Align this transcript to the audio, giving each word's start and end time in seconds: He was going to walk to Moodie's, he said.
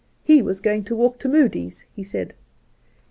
He 0.23 0.41
was 0.41 0.61
going 0.61 0.83
to 0.85 0.95
walk 0.95 1.19
to 1.19 1.29
Moodie's, 1.29 1.85
he 1.95 2.01
said. 2.01 2.33